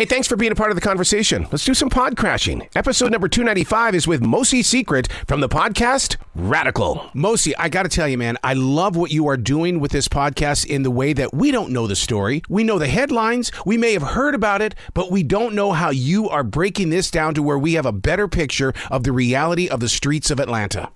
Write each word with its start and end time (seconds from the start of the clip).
Hey, 0.00 0.06
thanks 0.06 0.26
for 0.26 0.34
being 0.34 0.50
a 0.50 0.54
part 0.54 0.70
of 0.70 0.76
the 0.76 0.80
conversation. 0.80 1.46
Let's 1.52 1.66
do 1.66 1.74
some 1.74 1.90
pod 1.90 2.16
crashing. 2.16 2.66
Episode 2.74 3.12
number 3.12 3.28
295 3.28 3.94
is 3.94 4.06
with 4.06 4.22
Mosi 4.22 4.64
Secret 4.64 5.12
from 5.26 5.42
the 5.42 5.48
podcast 5.50 6.16
Radical. 6.34 7.10
Mosi, 7.14 7.52
I 7.58 7.68
got 7.68 7.82
to 7.82 7.90
tell 7.90 8.08
you, 8.08 8.16
man, 8.16 8.38
I 8.42 8.54
love 8.54 8.96
what 8.96 9.10
you 9.10 9.26
are 9.26 9.36
doing 9.36 9.78
with 9.78 9.92
this 9.92 10.08
podcast 10.08 10.64
in 10.64 10.84
the 10.84 10.90
way 10.90 11.12
that 11.12 11.34
we 11.34 11.50
don't 11.50 11.70
know 11.70 11.86
the 11.86 11.96
story. 11.96 12.42
We 12.48 12.64
know 12.64 12.78
the 12.78 12.88
headlines, 12.88 13.52
we 13.66 13.76
may 13.76 13.92
have 13.92 14.00
heard 14.00 14.34
about 14.34 14.62
it, 14.62 14.74
but 14.94 15.10
we 15.10 15.22
don't 15.22 15.54
know 15.54 15.72
how 15.72 15.90
you 15.90 16.30
are 16.30 16.44
breaking 16.44 16.88
this 16.88 17.10
down 17.10 17.34
to 17.34 17.42
where 17.42 17.58
we 17.58 17.74
have 17.74 17.84
a 17.84 17.92
better 17.92 18.26
picture 18.26 18.72
of 18.90 19.04
the 19.04 19.12
reality 19.12 19.68
of 19.68 19.80
the 19.80 19.88
streets 19.90 20.30
of 20.30 20.40
Atlanta. 20.40 20.88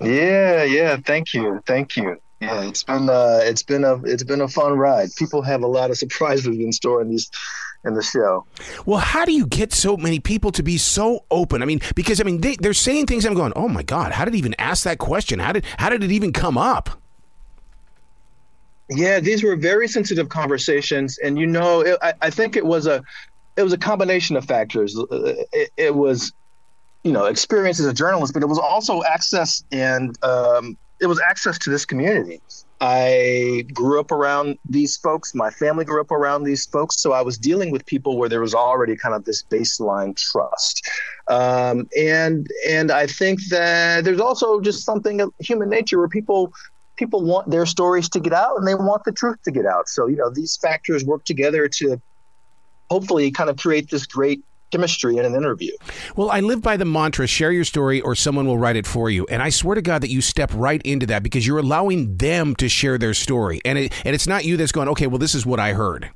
Yeah, 0.00 0.62
yeah, 0.62 0.98
thank 1.04 1.34
you. 1.34 1.60
Thank 1.66 1.96
you. 1.96 2.20
Yeah, 2.40 2.62
it's 2.62 2.84
been 2.84 3.08
uh, 3.08 3.40
it's 3.42 3.64
been 3.64 3.82
a 3.82 3.96
it's 4.04 4.22
been 4.22 4.40
a 4.40 4.48
fun 4.48 4.74
ride. 4.74 5.08
People 5.16 5.42
have 5.42 5.62
a 5.62 5.66
lot 5.66 5.90
of 5.90 5.96
surprises 5.96 6.46
in 6.46 6.72
store 6.72 7.00
in 7.00 7.08
these 7.08 7.30
in 7.84 7.94
the 7.94 8.02
show. 8.02 8.46
Well, 8.86 8.98
how 8.98 9.24
do 9.24 9.32
you 9.32 9.46
get 9.46 9.72
so 9.72 9.96
many 9.96 10.20
people 10.20 10.52
to 10.52 10.62
be 10.62 10.78
so 10.78 11.24
open? 11.30 11.62
I 11.62 11.66
mean, 11.66 11.80
because 11.94 12.20
I 12.20 12.24
mean 12.24 12.40
they, 12.40 12.56
they're 12.56 12.74
saying 12.74 13.06
things. 13.06 13.24
I'm 13.24 13.34
going, 13.34 13.52
oh 13.56 13.68
my 13.68 13.82
god, 13.82 14.12
how 14.12 14.24
did 14.24 14.34
he 14.34 14.38
even 14.38 14.54
ask 14.58 14.84
that 14.84 14.98
question? 14.98 15.38
How 15.38 15.52
did 15.52 15.64
how 15.78 15.90
did 15.90 16.02
it 16.02 16.12
even 16.12 16.32
come 16.32 16.58
up? 16.58 16.90
Yeah, 18.90 19.18
these 19.20 19.42
were 19.42 19.56
very 19.56 19.88
sensitive 19.88 20.28
conversations, 20.28 21.18
and 21.18 21.38
you 21.38 21.46
know, 21.46 21.80
it, 21.80 21.98
I, 22.02 22.12
I 22.20 22.30
think 22.30 22.56
it 22.56 22.66
was 22.66 22.86
a 22.86 23.02
it 23.56 23.62
was 23.62 23.72
a 23.72 23.78
combination 23.78 24.36
of 24.36 24.44
factors. 24.44 24.98
Uh, 24.98 25.04
it, 25.52 25.70
it, 25.76 25.94
was, 25.94 26.32
you 27.02 27.12
know, 27.12 27.26
experience 27.26 27.78
as 27.80 27.86
a 27.86 27.94
journalist, 27.94 28.34
but 28.34 28.42
it 28.42 28.46
was 28.46 28.58
also 28.58 29.02
access 29.04 29.64
and 29.70 30.18
um, 30.24 30.76
it 31.00 31.06
was 31.06 31.20
access 31.20 31.58
to 31.58 31.70
this 31.70 31.84
community. 31.84 32.40
I 32.86 33.64
grew 33.72 33.98
up 33.98 34.12
around 34.12 34.58
these 34.68 34.98
folks. 34.98 35.34
My 35.34 35.48
family 35.48 35.86
grew 35.86 36.02
up 36.02 36.10
around 36.10 36.44
these 36.44 36.66
folks. 36.66 37.00
So 37.00 37.12
I 37.12 37.22
was 37.22 37.38
dealing 37.38 37.70
with 37.70 37.86
people 37.86 38.18
where 38.18 38.28
there 38.28 38.42
was 38.42 38.54
already 38.54 38.94
kind 38.94 39.14
of 39.14 39.24
this 39.24 39.42
baseline 39.42 40.14
trust. 40.14 40.86
Um, 41.28 41.88
and 41.98 42.46
and 42.68 42.90
I 42.90 43.06
think 43.06 43.40
that 43.48 44.04
there's 44.04 44.20
also 44.20 44.60
just 44.60 44.84
something 44.84 45.22
of 45.22 45.32
human 45.38 45.70
nature 45.70 45.98
where 45.98 46.08
people 46.08 46.52
people 46.96 47.22
want 47.22 47.50
their 47.50 47.64
stories 47.64 48.10
to 48.10 48.20
get 48.20 48.34
out 48.34 48.58
and 48.58 48.68
they 48.68 48.74
want 48.74 49.04
the 49.04 49.12
truth 49.12 49.38
to 49.44 49.50
get 49.50 49.64
out. 49.64 49.88
So, 49.88 50.06
you 50.06 50.16
know, 50.16 50.28
these 50.28 50.58
factors 50.58 51.06
work 51.06 51.24
together 51.24 51.68
to 51.68 51.98
hopefully 52.90 53.30
kind 53.30 53.48
of 53.48 53.56
create 53.56 53.88
this 53.90 54.06
great 54.06 54.44
chemistry 54.70 55.16
in 55.16 55.24
an 55.24 55.34
interview. 55.34 55.72
Well, 56.16 56.30
I 56.30 56.40
live 56.40 56.62
by 56.62 56.76
the 56.76 56.84
mantra 56.84 57.26
share 57.26 57.52
your 57.52 57.64
story 57.64 58.00
or 58.00 58.14
someone 58.14 58.46
will 58.46 58.58
write 58.58 58.76
it 58.76 58.86
for 58.86 59.10
you. 59.10 59.26
And 59.30 59.42
I 59.42 59.50
swear 59.50 59.74
to 59.74 59.82
God 59.82 60.02
that 60.02 60.10
you 60.10 60.20
step 60.20 60.50
right 60.54 60.82
into 60.82 61.06
that 61.06 61.22
because 61.22 61.46
you're 61.46 61.58
allowing 61.58 62.16
them 62.16 62.54
to 62.56 62.68
share 62.68 62.98
their 62.98 63.14
story. 63.14 63.60
And 63.64 63.78
it, 63.78 63.92
and 64.04 64.14
it's 64.14 64.26
not 64.26 64.44
you 64.44 64.56
that's 64.56 64.72
going, 64.72 64.88
okay, 64.88 65.06
well, 65.06 65.18
this 65.18 65.34
is 65.34 65.46
what 65.46 65.60
I 65.60 65.72
heard. 65.72 66.10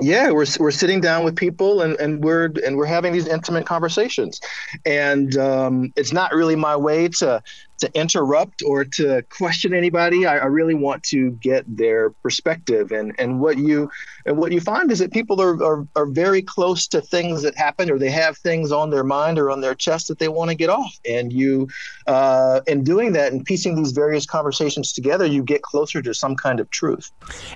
Yeah, 0.00 0.32
we're 0.32 0.46
we're 0.58 0.72
sitting 0.72 1.00
down 1.00 1.24
with 1.24 1.36
people 1.36 1.80
and, 1.80 1.94
and 2.00 2.22
we're 2.24 2.50
and 2.66 2.76
we're 2.76 2.84
having 2.84 3.12
these 3.12 3.28
intimate 3.28 3.64
conversations, 3.64 4.40
and 4.84 5.36
um, 5.36 5.92
it's 5.94 6.12
not 6.12 6.32
really 6.32 6.56
my 6.56 6.74
way 6.74 7.06
to 7.20 7.40
to 7.78 7.90
interrupt 7.94 8.62
or 8.62 8.84
to 8.84 9.22
question 9.30 9.74
anybody. 9.74 10.26
I, 10.26 10.38
I, 10.38 10.44
really 10.44 10.74
want 10.74 11.02
to 11.04 11.32
get 11.32 11.64
their 11.66 12.10
perspective. 12.10 12.92
And, 12.92 13.14
and 13.18 13.40
what 13.40 13.58
you 13.58 13.90
and 14.26 14.38
what 14.38 14.52
you 14.52 14.60
find 14.60 14.90
is 14.92 15.00
that 15.00 15.12
people 15.12 15.40
are, 15.40 15.62
are, 15.62 15.86
are 15.96 16.06
very 16.06 16.40
close 16.40 16.86
to 16.88 17.00
things 17.00 17.42
that 17.42 17.56
happen 17.56 17.90
or 17.90 17.98
they 17.98 18.10
have 18.10 18.38
things 18.38 18.70
on 18.70 18.90
their 18.90 19.04
mind 19.04 19.38
or 19.38 19.50
on 19.50 19.60
their 19.60 19.74
chest 19.74 20.08
that 20.08 20.18
they 20.18 20.28
want 20.28 20.50
to 20.50 20.54
get 20.56 20.70
off. 20.70 20.98
And 21.08 21.32
you 21.32 21.68
uh, 22.06 22.60
in 22.66 22.84
doing 22.84 23.12
that 23.14 23.32
and 23.32 23.44
piecing 23.44 23.74
these 23.74 23.92
various 23.92 24.24
conversations 24.24 24.92
together, 24.92 25.26
you 25.26 25.42
get 25.42 25.62
closer 25.62 26.00
to 26.02 26.14
some 26.14 26.36
kind 26.36 26.60
of 26.60 26.70
truth. 26.70 27.10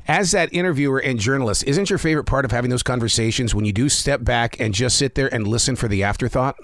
As 0.09 0.33
that 0.33 0.53
interviewer 0.53 0.99
and 0.99 1.19
journalist, 1.19 1.65
isn't 1.65 1.91
your 1.91 1.99
favorite 1.99 2.25
part 2.25 2.45
of 2.45 2.51
having 2.51 2.71
those 2.71 2.83
conversations 2.83 3.55
when 3.55 3.65
you 3.65 3.73
do 3.73 3.89
step 3.89 4.25
back 4.25 4.59
and 4.59 4.75
just 4.75 4.99
sit 4.99 5.15
there 5.15 5.33
and 5.33 5.47
listen 5.47 5.77
for 5.77 5.89
the 5.89 6.03
afterthought? 6.03 6.57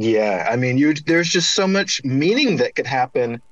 Yeah, 0.00 0.48
I 0.50 0.56
mean, 0.56 0.78
you 0.78 0.94
there's 0.94 1.28
just 1.28 1.54
so 1.54 1.66
much 1.66 2.00
meaning 2.04 2.56
that 2.56 2.74
could 2.74 2.86
happen. 2.86 3.42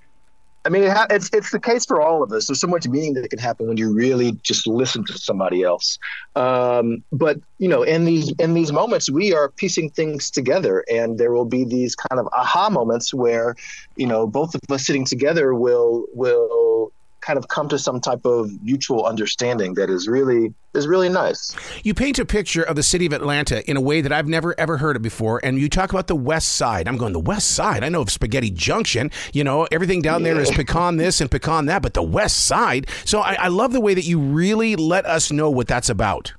I 0.65 0.71
mean, 0.71 0.83
it 0.83 0.91
ha- 0.91 1.07
it's 1.11 1.29
it's 1.35 1.51
the 1.51 1.61
case 1.61 1.85
for 1.85 2.01
all 2.01 2.23
of 2.23 2.33
us. 2.33 2.47
There's 2.47 2.61
so 2.61 2.67
much 2.67 2.89
meaning 2.89 3.13
that 3.15 3.29
can 3.29 3.39
happen 3.39 3.69
when 3.69 3.77
you 3.77 3.93
really 3.93 4.33
just 4.43 4.67
listen 4.67 5.05
to 5.05 5.19
somebody 5.19 5.63
else. 5.63 5.99
Um, 6.37 7.05
but 7.13 7.39
you 7.59 7.69
know, 7.69 7.83
in 7.83 8.07
these 8.07 8.33
in 8.39 8.55
these 8.55 8.73
moments, 8.73 9.11
we 9.11 9.35
are 9.35 9.51
piecing 9.51 9.91
things 9.91 10.31
together, 10.31 10.85
and 10.91 11.19
there 11.19 11.33
will 11.33 11.45
be 11.45 11.65
these 11.65 11.95
kind 11.95 12.19
of 12.19 12.27
aha 12.33 12.71
moments 12.71 13.13
where, 13.13 13.55
you 13.97 14.07
know, 14.07 14.27
both 14.27 14.55
of 14.55 14.61
us 14.71 14.87
sitting 14.87 15.05
together 15.05 15.55
will 15.55 16.07
will 16.15 16.93
kind 17.29 17.37
of 17.39 17.49
come 17.49 17.69
to 17.69 17.79
some 17.79 18.01
type 18.01 18.25
of 18.25 18.51
mutual 18.63 19.05
understanding 19.05 19.75
that 19.75 19.91
is 19.91 20.09
really 20.09 20.55
is 20.75 20.87
really 20.87 21.11
nice. 21.11 21.55
You 21.85 21.93
paint 21.93 22.19
a 22.19 22.25
picture 22.25 22.63
of 22.63 22.75
the 22.75 22.83
city 22.83 23.05
of 23.05 23.13
Atlanta 23.13 23.69
in 23.71 23.77
a 23.77 23.83
way 23.83 24.01
that 24.01 24.11
I've 24.11 24.27
never 24.27 24.59
ever 24.59 24.79
heard 24.79 24.97
it 24.97 25.03
before, 25.03 25.39
and 25.45 25.59
you 25.59 25.69
talk 25.69 25.91
about 25.91 26.07
the 26.07 26.17
West 26.17 26.57
Side. 26.57 26.89
I'm 26.89 26.97
going 26.97 27.13
the 27.13 27.21
West 27.21 27.51
Side. 27.51 27.85
I 27.85 27.91
know 27.91 28.01
of 28.01 28.11
Spaghetti 28.11 28.51
Junction. 28.51 29.11
You 29.35 29.45
know 29.45 29.69
everything 29.71 30.01
down 30.01 30.25
yeah. 30.25 30.33
there 30.33 30.43
is 30.43 30.51
pecan 30.51 30.97
this 30.97 31.21
and 31.21 31.31
pecan 31.31 31.67
that, 31.67 31.83
but 31.83 31.93
the 31.93 32.03
West 32.03 32.47
Side. 32.47 32.89
So 33.05 33.21
I, 33.21 33.35
I 33.35 33.49
love 33.49 33.75
the 33.75 33.81
way 33.81 33.93
that 33.93 34.05
you 34.05 34.19
really 34.19 34.75
let 34.75 35.05
us 35.05 35.31
know 35.31 35.51
what 35.51 35.69
that's 35.69 35.91
about. 35.91 36.33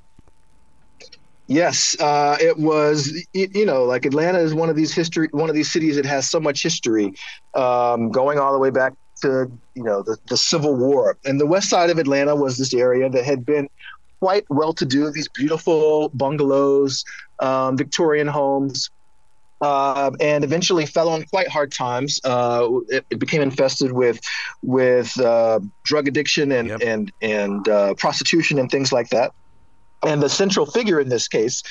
Yes, 1.45 1.95
uh, 1.99 2.35
it 2.41 2.57
was. 2.57 3.13
You 3.33 3.65
know, 3.67 3.83
like 3.83 4.05
Atlanta 4.05 4.39
is 4.39 4.55
one 4.55 4.69
of 4.69 4.75
these 4.75 4.91
history, 4.91 5.27
one 5.31 5.49
of 5.49 5.55
these 5.55 5.71
cities 5.71 5.97
that 5.97 6.05
has 6.05 6.27
so 6.31 6.39
much 6.39 6.63
history, 6.63 7.13
um, 7.53 8.09
going 8.09 8.39
all 8.39 8.53
the 8.53 8.59
way 8.59 8.71
back 8.71 8.93
to 9.19 9.51
you 9.75 9.83
know 9.83 10.01
the, 10.01 10.17
the 10.27 10.37
Civil 10.37 10.75
War. 10.75 11.17
And 11.25 11.39
the 11.39 11.45
west 11.45 11.69
side 11.69 11.89
of 11.89 11.97
Atlanta 11.97 12.35
was 12.35 12.57
this 12.57 12.73
area 12.73 13.09
that 13.09 13.25
had 13.25 13.45
been 13.45 13.69
quite 14.19 14.45
well 14.49 14.73
to 14.73 14.85
do. 14.85 15.11
These 15.11 15.29
beautiful 15.29 16.09
bungalows, 16.09 17.05
um, 17.39 17.77
Victorian 17.77 18.27
homes. 18.27 18.89
Uh, 19.61 20.09
and 20.21 20.45
eventually 20.45 20.85
fell 20.85 21.09
on 21.09 21.21
quite 21.23 21.49
hard 21.49 21.69
times. 21.69 22.21
Uh, 22.23 22.65
it, 22.87 23.05
it, 23.09 23.19
became 23.19 23.41
infested 23.41 23.91
with 23.91 24.17
with 24.63 25.19
uh, 25.19 25.59
drug 25.83 26.07
addiction 26.07 26.53
and 26.53 26.69
yep. 26.69 26.79
and 26.81 27.11
and 27.21 27.67
uh, 27.67 27.93
prostitution 27.95 28.57
and 28.57 28.71
things 28.71 28.93
like 28.93 29.09
that. 29.09 29.33
And 30.01 30.23
the 30.23 30.29
central 30.29 30.65
figure 30.65 31.01
in 31.01 31.09
this 31.09 31.27
case, 31.27 31.61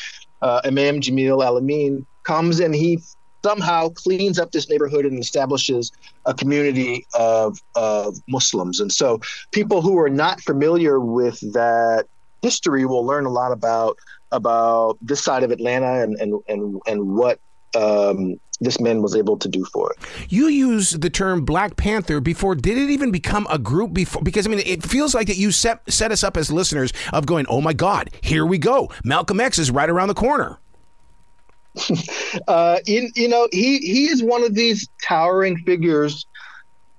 uh, 0.42 0.60
Imam 0.66 1.00
Jamil 1.00 1.42
Al-Amin, 1.42 2.04
comes 2.24 2.60
and 2.60 2.74
he 2.74 2.98
somehow 3.44 3.88
cleans 3.90 4.38
up 4.38 4.52
this 4.52 4.68
neighborhood 4.68 5.04
and 5.04 5.18
establishes 5.18 5.92
a 6.26 6.34
community 6.34 7.06
of, 7.14 7.60
of 7.74 8.16
Muslims. 8.28 8.80
And 8.80 8.92
so 8.92 9.20
people 9.52 9.82
who 9.82 9.98
are 9.98 10.10
not 10.10 10.40
familiar 10.40 11.00
with 11.00 11.40
that 11.52 12.06
history 12.42 12.84
will 12.84 13.04
learn 13.04 13.26
a 13.26 13.30
lot 13.30 13.52
about 13.52 13.98
about 14.30 14.98
this 15.00 15.24
side 15.24 15.42
of 15.42 15.50
Atlanta 15.50 16.02
and 16.02 16.16
and 16.20 16.40
and, 16.48 16.80
and 16.86 17.16
what 17.16 17.40
um, 17.74 18.38
this 18.60 18.80
man 18.80 19.02
was 19.02 19.14
able 19.14 19.36
to 19.38 19.48
do 19.48 19.64
for 19.66 19.92
it. 19.92 19.98
You 20.28 20.48
use 20.48 20.90
the 20.90 21.10
term 21.10 21.44
Black 21.44 21.76
Panther 21.76 22.20
before. 22.20 22.54
Did 22.54 22.76
it 22.76 22.90
even 22.90 23.10
become 23.10 23.46
a 23.50 23.58
group 23.58 23.92
before? 23.92 24.22
Because 24.22 24.46
I 24.46 24.50
mean, 24.50 24.62
it 24.64 24.82
feels 24.82 25.14
like 25.14 25.28
that 25.28 25.36
you 25.36 25.52
set 25.52 25.80
set 25.90 26.12
us 26.12 26.24
up 26.24 26.36
as 26.36 26.50
listeners 26.50 26.92
of 27.12 27.26
going, 27.26 27.46
"Oh 27.48 27.60
my 27.60 27.72
God, 27.72 28.10
here 28.20 28.46
we 28.46 28.58
go! 28.58 28.90
Malcolm 29.04 29.40
X 29.40 29.58
is 29.58 29.70
right 29.70 29.88
around 29.88 30.08
the 30.08 30.14
corner." 30.14 30.58
uh, 32.48 32.78
you, 32.86 33.10
you 33.14 33.28
know, 33.28 33.48
he 33.52 33.78
he 33.78 34.06
is 34.06 34.22
one 34.22 34.44
of 34.44 34.54
these 34.54 34.88
towering 35.02 35.56
figures, 35.58 36.26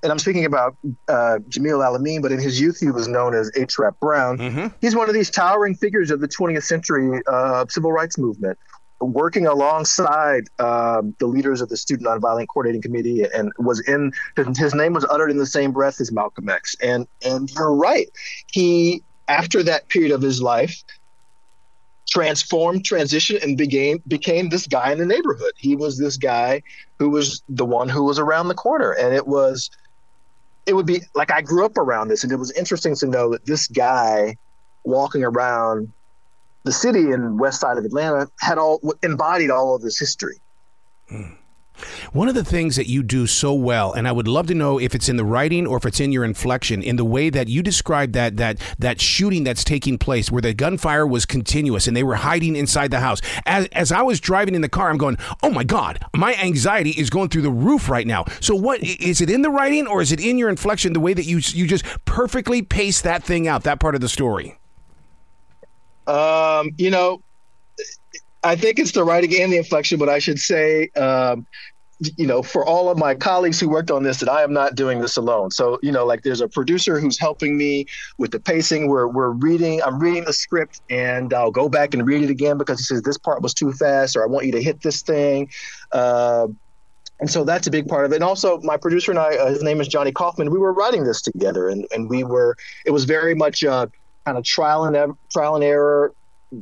and 0.03 0.11
I'm 0.11 0.19
speaking 0.19 0.45
about 0.45 0.77
uh, 1.07 1.39
Jamil 1.49 1.83
Al-Amin, 1.83 2.21
but 2.21 2.31
in 2.31 2.39
his 2.39 2.59
youth 2.59 2.79
he 2.79 2.91
was 2.91 3.07
known 3.07 3.33
as 3.35 3.51
H. 3.55 3.77
Rap 3.79 3.99
Brown. 3.99 4.37
Mm-hmm. 4.37 4.67
He's 4.81 4.95
one 4.95 5.09
of 5.09 5.13
these 5.13 5.29
towering 5.29 5.75
figures 5.75 6.11
of 6.11 6.19
the 6.21 6.27
20th 6.27 6.63
century 6.63 7.21
uh, 7.27 7.65
civil 7.69 7.91
rights 7.91 8.17
movement, 8.17 8.57
working 8.99 9.47
alongside 9.47 10.43
um, 10.59 11.15
the 11.19 11.27
leaders 11.27 11.61
of 11.61 11.69
the 11.69 11.77
Student 11.77 12.07
Nonviolent 12.07 12.47
Coordinating 12.47 12.81
Committee, 12.81 13.23
and 13.33 13.51
was 13.57 13.79
in 13.81 14.11
his 14.57 14.73
name 14.73 14.93
was 14.93 15.05
uttered 15.09 15.31
in 15.31 15.37
the 15.37 15.45
same 15.45 15.71
breath 15.71 15.99
as 16.01 16.11
Malcolm 16.11 16.49
X. 16.49 16.75
And 16.81 17.07
and 17.23 17.49
you're 17.51 17.75
right, 17.75 18.07
he 18.51 19.03
after 19.27 19.61
that 19.63 19.87
period 19.89 20.11
of 20.11 20.21
his 20.21 20.41
life 20.41 20.83
transformed, 22.09 22.83
transitioned, 22.83 23.43
and 23.43 23.57
became 23.57 24.01
became 24.07 24.49
this 24.49 24.67
guy 24.67 24.91
in 24.91 24.97
the 24.97 25.05
neighborhood. 25.05 25.53
He 25.57 25.75
was 25.75 25.97
this 25.97 26.17
guy 26.17 26.61
who 26.97 27.09
was 27.09 27.43
the 27.47 27.65
one 27.65 27.89
who 27.89 28.03
was 28.03 28.19
around 28.19 28.47
the 28.47 28.55
corner, 28.55 28.91
and 28.91 29.13
it 29.13 29.27
was 29.27 29.69
it 30.65 30.73
would 30.73 30.85
be 30.85 31.01
like 31.15 31.31
I 31.31 31.41
grew 31.41 31.65
up 31.65 31.77
around 31.77 32.09
this, 32.09 32.23
and 32.23 32.31
it 32.31 32.37
was 32.37 32.51
interesting 32.51 32.95
to 32.95 33.07
know 33.07 33.31
that 33.31 33.45
this 33.45 33.67
guy 33.67 34.35
walking 34.83 35.23
around 35.23 35.91
the 36.63 36.71
city 36.71 37.11
in 37.11 37.37
west 37.37 37.61
side 37.61 37.77
of 37.77 37.85
Atlanta 37.85 38.29
had 38.39 38.57
all 38.57 38.79
embodied 39.01 39.49
all 39.49 39.75
of 39.75 39.81
this 39.81 39.97
history. 39.97 40.39
Mm. 41.11 41.38
One 42.13 42.27
of 42.27 42.35
the 42.35 42.43
things 42.43 42.75
that 42.75 42.87
you 42.87 43.03
do 43.03 43.27
so 43.27 43.53
well, 43.53 43.93
and 43.93 44.07
I 44.07 44.11
would 44.11 44.27
love 44.27 44.47
to 44.47 44.55
know 44.55 44.79
if 44.79 44.95
it's 44.95 45.09
in 45.09 45.17
the 45.17 45.25
writing 45.25 45.67
or 45.67 45.77
if 45.77 45.85
it's 45.85 45.99
in 45.99 46.11
your 46.11 46.23
inflection, 46.23 46.81
in 46.81 46.95
the 46.95 47.05
way 47.05 47.29
that 47.29 47.47
you 47.47 47.61
describe 47.61 48.13
that 48.13 48.37
that 48.37 48.59
that 48.79 49.01
shooting 49.01 49.43
that's 49.43 49.63
taking 49.63 49.97
place, 49.97 50.31
where 50.31 50.41
the 50.41 50.53
gunfire 50.53 51.05
was 51.05 51.25
continuous 51.25 51.87
and 51.87 51.95
they 51.95 52.03
were 52.03 52.15
hiding 52.15 52.55
inside 52.55 52.91
the 52.91 52.99
house. 52.99 53.21
As 53.45 53.67
as 53.67 53.91
I 53.91 54.01
was 54.01 54.19
driving 54.19 54.55
in 54.55 54.61
the 54.61 54.69
car, 54.69 54.89
I'm 54.89 54.97
going, 54.97 55.17
"Oh 55.43 55.49
my 55.49 55.63
God, 55.63 55.99
my 56.15 56.33
anxiety 56.35 56.91
is 56.91 57.09
going 57.09 57.29
through 57.29 57.43
the 57.43 57.51
roof 57.51 57.89
right 57.89 58.07
now." 58.07 58.25
So, 58.39 58.55
what 58.55 58.81
is 58.81 59.21
it 59.21 59.29
in 59.29 59.41
the 59.41 59.49
writing 59.49 59.87
or 59.87 60.01
is 60.01 60.11
it 60.11 60.19
in 60.19 60.37
your 60.37 60.49
inflection? 60.49 60.93
The 60.93 60.99
way 60.99 61.13
that 61.13 61.25
you 61.25 61.39
you 61.53 61.67
just 61.67 61.85
perfectly 62.05 62.61
pace 62.61 63.01
that 63.01 63.23
thing 63.23 63.47
out, 63.47 63.63
that 63.63 63.79
part 63.79 63.95
of 63.95 64.01
the 64.01 64.09
story. 64.09 64.57
Um, 66.07 66.71
you 66.77 66.89
know, 66.89 67.21
I 68.43 68.55
think 68.55 68.79
it's 68.79 68.91
the 68.93 69.03
writing 69.03 69.41
and 69.41 69.51
the 69.51 69.57
inflection, 69.57 69.99
but 69.99 70.09
I 70.09 70.19
should 70.19 70.39
say, 70.39 70.89
um, 70.95 71.45
you 72.15 72.25
know, 72.25 72.41
for 72.41 72.65
all 72.65 72.89
of 72.89 72.97
my 72.97 73.13
colleagues 73.13 73.59
who 73.59 73.67
worked 73.67 73.91
on 73.91 74.03
this, 74.03 74.19
that 74.21 74.29
I 74.29 74.41
am 74.43 74.53
not 74.53 74.75
doing 74.75 75.01
this 75.01 75.17
alone. 75.17 75.51
So, 75.51 75.79
you 75.83 75.91
know, 75.91 76.05
like 76.05 76.23
there's 76.23 76.39
a 76.39 76.47
producer 76.47 76.99
who's 76.99 77.19
helping 77.19 77.57
me 77.57 77.85
with 78.17 78.31
the 78.31 78.39
pacing. 78.39 78.87
We're 78.87 79.07
we're 79.07 79.31
reading. 79.31 79.81
I'm 79.83 79.99
reading 79.99 80.23
the 80.23 80.33
script, 80.33 80.81
and 80.89 81.33
I'll 81.33 81.51
go 81.51 81.67
back 81.67 81.93
and 81.93 82.07
read 82.07 82.23
it 82.23 82.29
again 82.29 82.57
because 82.57 82.79
he 82.79 82.85
says 82.85 83.01
this 83.01 83.17
part 83.17 83.41
was 83.41 83.53
too 83.53 83.73
fast, 83.73 84.15
or 84.15 84.23
I 84.23 84.27
want 84.27 84.45
you 84.45 84.53
to 84.53 84.63
hit 84.63 84.81
this 84.81 85.01
thing. 85.01 85.49
Uh, 85.91 86.47
and 87.19 87.29
so 87.29 87.43
that's 87.43 87.67
a 87.67 87.71
big 87.71 87.89
part 87.89 88.05
of 88.05 88.13
it. 88.13 88.15
And 88.15 88.23
also, 88.23 88.61
my 88.61 88.77
producer 88.77 89.11
and 89.11 89.19
I, 89.19 89.35
uh, 89.35 89.49
his 89.49 89.61
name 89.61 89.81
is 89.81 89.89
Johnny 89.89 90.13
Kauffman. 90.13 90.51
We 90.51 90.57
were 90.57 90.71
writing 90.71 91.03
this 91.03 91.21
together, 91.21 91.67
and 91.67 91.85
and 91.93 92.09
we 92.09 92.23
were. 92.23 92.55
It 92.85 92.91
was 92.91 93.03
very 93.03 93.35
much 93.35 93.61
uh, 93.61 93.87
kind 94.25 94.37
of 94.37 94.45
trial 94.45 94.85
and 94.85 95.17
trial 95.29 95.55
and 95.55 95.65
error, 95.65 96.13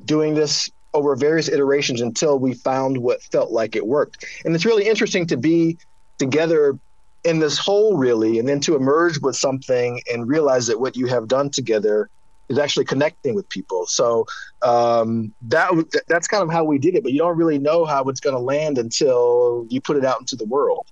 doing 0.06 0.34
this 0.34 0.72
over 0.98 1.16
various 1.16 1.48
iterations 1.48 2.02
until 2.02 2.40
we 2.40 2.54
found 2.54 2.98
what 2.98 3.22
felt 3.22 3.52
like 3.52 3.76
it 3.76 3.86
worked. 3.86 4.26
And 4.44 4.56
it's 4.56 4.66
really 4.66 4.88
interesting 4.88 5.28
to 5.28 5.38
be 5.38 5.78
together 6.18 6.78
in 7.24 7.40
this 7.40 7.58
whole, 7.58 7.98
really, 7.98 8.40
and 8.40 8.48
then 8.48 8.60
to 8.62 8.76
emerge 8.76 9.20
with 9.20 9.36
something 9.36 10.02
and 10.12 10.28
realize 10.28 10.68
that 10.68 10.80
what 10.80 10.96
you 10.96 11.08
have 11.08 11.28
done 11.28 11.50
together 11.50 12.10
is 12.50 12.58
actually 12.58 12.86
connecting 12.86 13.36
with 13.36 13.48
people. 13.50 13.86
So 13.86 14.26
um, 14.62 15.34
that 15.44 15.72
that's 16.08 16.28
kind 16.28 16.44
of 16.44 16.52
how 16.52 16.64
we 16.64 16.78
did 16.78 16.96
it. 16.96 17.04
But 17.04 17.12
you 17.12 17.20
don't 17.20 17.38
really 17.38 17.60
know 17.60 17.86
how 17.86 18.04
it's 18.06 18.20
going 18.20 18.36
to 18.36 18.42
land 18.42 18.78
until 18.78 19.68
you 19.70 19.82
put 19.82 19.98
it 19.98 20.06
out 20.06 20.20
into 20.20 20.36
the 20.36 20.46
world. 20.46 20.88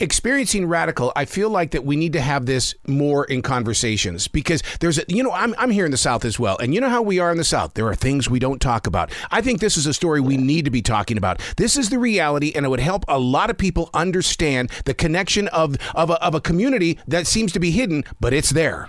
Experiencing 0.00 0.66
radical, 0.66 1.12
I 1.14 1.24
feel 1.24 1.50
like 1.50 1.72
that 1.72 1.84
we 1.84 1.96
need 1.96 2.12
to 2.14 2.20
have 2.20 2.46
this 2.46 2.74
more 2.86 3.24
in 3.26 3.42
conversations 3.42 4.28
because 4.28 4.62
there's 4.80 4.98
a, 4.98 5.04
you 5.08 5.22
know 5.22 5.32
I'm 5.32 5.54
I'm 5.58 5.70
here 5.70 5.84
in 5.84 5.90
the 5.90 5.96
South 5.96 6.24
as 6.24 6.38
well, 6.38 6.56
and 6.58 6.74
you 6.74 6.80
know 6.80 6.88
how 6.88 7.02
we 7.02 7.18
are 7.18 7.30
in 7.30 7.38
the 7.38 7.44
South. 7.44 7.74
There 7.74 7.86
are 7.86 7.94
things 7.94 8.30
we 8.30 8.38
don't 8.38 8.60
talk 8.60 8.86
about. 8.86 9.12
I 9.30 9.40
think 9.40 9.60
this 9.60 9.76
is 9.76 9.86
a 9.86 9.94
story 9.94 10.20
we 10.20 10.36
need 10.36 10.64
to 10.64 10.70
be 10.70 10.82
talking 10.82 11.16
about. 11.16 11.40
This 11.56 11.76
is 11.76 11.90
the 11.90 11.98
reality, 11.98 12.52
and 12.54 12.64
it 12.64 12.68
would 12.68 12.80
help 12.80 13.04
a 13.08 13.18
lot 13.18 13.50
of 13.50 13.58
people 13.58 13.90
understand 13.94 14.70
the 14.84 14.94
connection 14.94 15.48
of 15.48 15.76
of 15.94 16.10
a, 16.10 16.22
of 16.22 16.34
a 16.34 16.40
community 16.40 16.98
that 17.06 17.26
seems 17.26 17.52
to 17.52 17.60
be 17.60 17.70
hidden, 17.70 18.04
but 18.20 18.32
it's 18.32 18.50
there. 18.50 18.88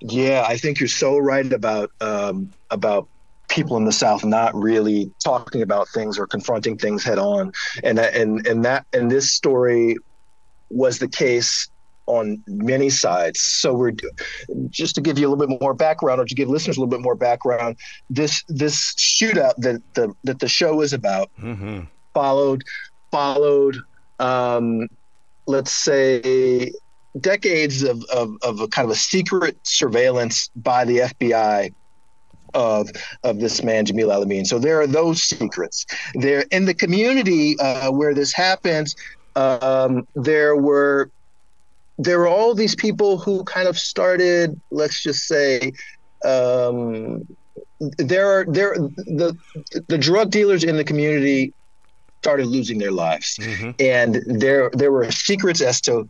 Yeah, 0.00 0.44
I 0.46 0.56
think 0.56 0.80
you're 0.80 0.88
so 0.88 1.18
right 1.18 1.52
about 1.52 1.90
um, 2.00 2.52
about 2.70 3.08
people 3.48 3.76
in 3.76 3.84
the 3.84 3.92
South 3.92 4.24
not 4.24 4.54
really 4.54 5.10
talking 5.24 5.62
about 5.62 5.88
things 5.88 6.18
or 6.18 6.26
confronting 6.26 6.78
things 6.78 7.02
head 7.02 7.18
on, 7.18 7.52
and 7.82 7.98
and 7.98 8.46
and 8.46 8.64
that 8.64 8.86
and 8.92 9.10
this 9.10 9.32
story 9.32 9.96
was 10.70 10.98
the 10.98 11.08
case 11.08 11.68
on 12.06 12.42
many 12.46 12.90
sides. 12.90 13.40
So 13.40 13.74
we're 13.74 13.92
just 14.70 14.94
to 14.94 15.00
give 15.00 15.18
you 15.18 15.26
a 15.26 15.30
little 15.30 15.46
bit 15.46 15.60
more 15.60 15.74
background, 15.74 16.20
or 16.20 16.24
to 16.24 16.34
give 16.34 16.48
listeners 16.48 16.76
a 16.76 16.80
little 16.80 16.90
bit 16.90 17.02
more 17.02 17.14
background. 17.14 17.76
This 18.08 18.44
this 18.48 18.94
shootout 18.94 19.56
that 19.58 19.82
the 19.94 20.14
that 20.24 20.38
the 20.38 20.48
show 20.48 20.80
is 20.80 20.92
about 20.92 21.30
mm-hmm. 21.40 21.80
followed 22.14 22.62
followed. 23.10 23.76
Um, 24.20 24.88
let's 25.46 25.72
say 25.72 26.72
decades 27.20 27.82
of, 27.82 28.02
of, 28.12 28.36
of 28.42 28.60
a 28.60 28.68
kind 28.68 28.84
of 28.86 28.92
a 28.92 28.98
secret 28.98 29.56
surveillance 29.62 30.50
by 30.56 30.84
the 30.84 30.98
FBI 30.98 31.72
of 32.54 32.88
of 33.24 33.40
this 33.40 33.62
man 33.62 33.84
Jamil 33.84 34.12
Al-Amin. 34.12 34.44
So 34.44 34.58
there 34.58 34.80
are 34.80 34.86
those 34.86 35.22
secrets. 35.22 35.86
There 36.14 36.44
in 36.50 36.64
the 36.64 36.74
community 36.74 37.58
uh, 37.58 37.90
where 37.90 38.14
this 38.14 38.32
happens, 38.32 38.96
um, 39.36 40.06
there 40.14 40.56
were 40.56 41.10
there 41.98 42.18
were 42.18 42.28
all 42.28 42.54
these 42.54 42.74
people 42.74 43.18
who 43.18 43.44
kind 43.44 43.68
of 43.68 43.78
started. 43.78 44.58
Let's 44.70 45.02
just 45.02 45.26
say. 45.26 45.72
Um, 46.24 47.26
there 47.80 48.26
are 48.26 48.44
there 48.44 48.74
the 48.74 49.36
the 49.86 49.98
drug 49.98 50.30
dealers 50.30 50.64
in 50.64 50.76
the 50.76 50.84
community 50.84 51.52
started 52.20 52.46
losing 52.46 52.78
their 52.78 52.90
lives, 52.90 53.38
mm-hmm. 53.40 53.70
and 53.78 54.16
there 54.26 54.70
there 54.72 54.90
were 54.90 55.08
secrets 55.12 55.60
as 55.60 55.80
to 55.82 56.08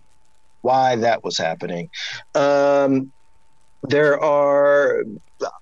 why 0.68 0.96
that 0.96 1.24
was 1.24 1.38
happening. 1.38 1.88
Um, 2.34 3.10
there 3.94 4.20
are, 4.20 5.04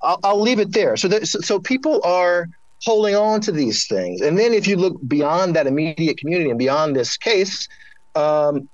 I'll, 0.02 0.20
I'll, 0.24 0.40
leave 0.40 0.58
it 0.58 0.72
there. 0.72 0.96
So, 0.96 1.08
so, 1.20 1.40
so 1.40 1.60
people 1.60 2.00
are 2.02 2.48
holding 2.82 3.14
on 3.14 3.40
to 3.42 3.52
these 3.52 3.86
things. 3.86 4.20
And 4.20 4.36
then 4.38 4.52
if 4.52 4.66
you 4.66 4.76
look 4.76 4.96
beyond 5.06 5.54
that 5.54 5.66
immediate 5.66 6.18
community 6.18 6.50
and 6.50 6.58
beyond 6.58 6.96
this 6.96 7.16
case, 7.16 7.68
um, 8.16 8.68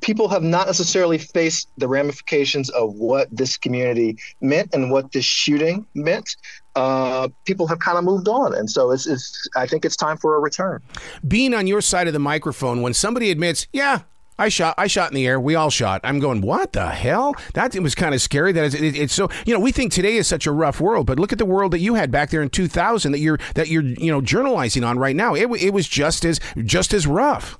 people 0.00 0.28
have 0.28 0.42
not 0.42 0.66
necessarily 0.66 1.18
faced 1.18 1.68
the 1.78 1.86
ramifications 1.86 2.70
of 2.70 2.94
what 2.94 3.28
this 3.30 3.56
community 3.56 4.16
meant 4.40 4.74
and 4.74 4.90
what 4.90 5.12
this 5.12 5.24
shooting 5.24 5.86
meant. 5.94 6.36
Uh, 6.76 7.28
people 7.44 7.66
have 7.66 7.78
kind 7.78 7.98
of 7.98 8.04
moved 8.04 8.28
on, 8.28 8.54
and 8.54 8.70
so 8.70 8.92
it's, 8.92 9.06
it's. 9.06 9.48
I 9.56 9.66
think 9.66 9.84
it's 9.84 9.96
time 9.96 10.16
for 10.16 10.36
a 10.36 10.38
return. 10.38 10.80
Being 11.26 11.52
on 11.52 11.66
your 11.66 11.80
side 11.80 12.06
of 12.06 12.12
the 12.12 12.20
microphone, 12.20 12.80
when 12.80 12.94
somebody 12.94 13.30
admits, 13.30 13.66
"Yeah, 13.72 14.02
I 14.40 14.48
shot. 14.48 14.74
I 14.78 14.86
shot 14.86 15.10
in 15.10 15.14
the 15.14 15.26
air. 15.26 15.38
We 15.38 15.54
all 15.54 15.68
shot. 15.68 16.00
I'm 16.02 16.18
going. 16.18 16.40
What 16.40 16.72
the 16.72 16.88
hell? 16.88 17.36
That 17.52 17.78
was 17.78 17.94
kind 17.94 18.14
of 18.14 18.22
scary. 18.22 18.52
That 18.52 18.74
it, 18.74 18.96
it's 18.96 19.12
so. 19.12 19.28
You 19.44 19.52
know, 19.52 19.60
we 19.60 19.70
think 19.70 19.92
today 19.92 20.16
is 20.16 20.26
such 20.26 20.46
a 20.46 20.52
rough 20.52 20.80
world, 20.80 21.06
but 21.06 21.20
look 21.20 21.30
at 21.30 21.38
the 21.38 21.44
world 21.44 21.72
that 21.72 21.80
you 21.80 21.94
had 21.94 22.10
back 22.10 22.30
there 22.30 22.40
in 22.40 22.48
2000 22.48 23.12
that 23.12 23.18
you're 23.18 23.38
that 23.54 23.68
you're 23.68 23.82
you 23.82 24.10
know 24.10 24.22
journalizing 24.22 24.84
on 24.86 24.98
right 24.98 25.14
now. 25.14 25.34
It 25.34 25.50
it 25.60 25.74
was 25.74 25.86
just 25.86 26.24
as 26.24 26.40
just 26.64 26.94
as 26.94 27.06
rough. 27.06 27.58